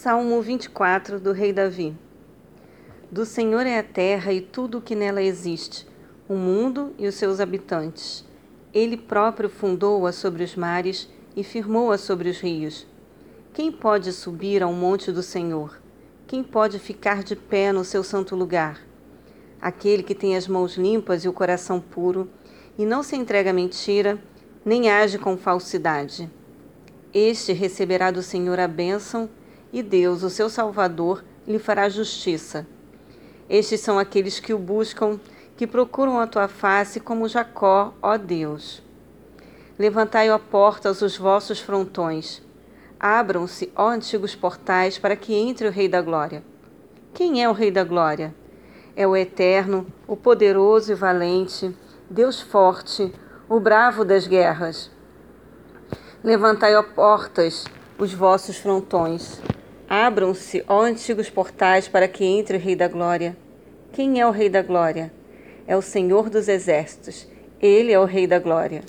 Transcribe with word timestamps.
Salmo 0.00 0.40
24 0.40 1.18
do 1.18 1.32
Rei 1.32 1.52
Davi. 1.52 1.92
Do 3.10 3.26
Senhor 3.26 3.66
é 3.66 3.80
a 3.80 3.82
terra 3.82 4.32
e 4.32 4.40
tudo 4.40 4.78
o 4.78 4.80
que 4.80 4.94
nela 4.94 5.20
existe, 5.20 5.88
o 6.28 6.36
mundo 6.36 6.94
e 6.96 7.08
os 7.08 7.16
seus 7.16 7.40
habitantes. 7.40 8.24
Ele 8.72 8.96
próprio 8.96 9.48
fundou-a 9.48 10.12
sobre 10.12 10.44
os 10.44 10.54
mares 10.54 11.08
e 11.34 11.42
firmou-a 11.42 11.98
sobre 11.98 12.28
os 12.28 12.38
rios. 12.38 12.86
Quem 13.52 13.72
pode 13.72 14.12
subir 14.12 14.62
ao 14.62 14.72
monte 14.72 15.10
do 15.10 15.20
Senhor? 15.20 15.82
Quem 16.28 16.44
pode 16.44 16.78
ficar 16.78 17.24
de 17.24 17.34
pé 17.34 17.72
no 17.72 17.84
seu 17.84 18.04
santo 18.04 18.36
lugar? 18.36 18.80
Aquele 19.60 20.04
que 20.04 20.14
tem 20.14 20.36
as 20.36 20.46
mãos 20.46 20.76
limpas 20.76 21.24
e 21.24 21.28
o 21.28 21.32
coração 21.32 21.80
puro, 21.80 22.30
e 22.78 22.86
não 22.86 23.02
se 23.02 23.16
entrega 23.16 23.50
à 23.50 23.52
mentira, 23.52 24.16
nem 24.64 24.88
age 24.88 25.18
com 25.18 25.36
falsidade. 25.36 26.30
Este 27.12 27.52
receberá 27.52 28.12
do 28.12 28.22
Senhor 28.22 28.60
a 28.60 28.68
bênção, 28.68 29.28
e 29.72 29.82
Deus, 29.82 30.22
o 30.22 30.30
seu 30.30 30.48
Salvador, 30.48 31.24
lhe 31.46 31.58
fará 31.58 31.88
justiça. 31.88 32.66
Estes 33.48 33.80
são 33.80 33.98
aqueles 33.98 34.38
que 34.38 34.52
o 34.52 34.58
buscam, 34.58 35.18
que 35.56 35.66
procuram 35.66 36.20
a 36.20 36.26
tua 36.26 36.48
face 36.48 37.00
como 37.00 37.28
Jacó, 37.28 37.94
ó 38.02 38.16
Deus. 38.16 38.82
Levantai, 39.78 40.30
ó 40.30 40.38
portas, 40.38 41.02
os 41.02 41.16
vossos 41.16 41.60
frontões. 41.60 42.42
Abram-se, 43.00 43.72
ó 43.74 43.88
antigos 43.88 44.34
portais, 44.34 44.98
para 44.98 45.16
que 45.16 45.34
entre 45.34 45.68
o 45.68 45.70
Rei 45.70 45.88
da 45.88 46.02
Glória. 46.02 46.42
Quem 47.14 47.42
é 47.42 47.48
o 47.48 47.52
Rei 47.52 47.70
da 47.70 47.84
Glória? 47.84 48.34
É 48.94 49.06
o 49.06 49.16
Eterno, 49.16 49.86
o 50.06 50.16
poderoso 50.16 50.92
e 50.92 50.94
valente, 50.94 51.74
Deus 52.10 52.40
forte, 52.40 53.12
o 53.48 53.60
bravo 53.60 54.04
das 54.04 54.26
guerras. 54.26 54.90
Levantai, 56.22 56.74
ó 56.76 56.82
portas, 56.82 57.64
os 57.98 58.12
vossos 58.12 58.56
frontões. 58.56 59.40
Abram-se, 59.88 60.62
ó 60.68 60.82
antigos 60.82 61.30
portais, 61.30 61.88
para 61.88 62.06
que 62.06 62.22
entre 62.22 62.58
o 62.58 62.60
Rei 62.60 62.76
da 62.76 62.88
Glória. 62.88 63.34
Quem 63.90 64.20
é 64.20 64.26
o 64.26 64.30
Rei 64.30 64.50
da 64.50 64.60
Glória? 64.60 65.10
É 65.66 65.74
o 65.76 65.80
Senhor 65.80 66.28
dos 66.28 66.46
Exércitos. 66.46 67.26
Ele 67.58 67.90
é 67.90 67.98
o 67.98 68.04
Rei 68.04 68.26
da 68.26 68.38
Glória. 68.38 68.82